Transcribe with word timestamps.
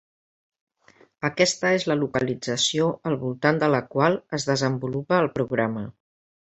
Aquesta 1.29 1.73
és 1.81 1.85
la 1.91 1.99
localització 1.99 2.89
al 3.11 3.21
voltant 3.27 3.63
de 3.65 3.73
la 3.77 3.83
qual 3.95 4.21
es 4.41 4.51
desenvolupa 4.53 5.23
el 5.27 5.33
programa. 5.39 5.91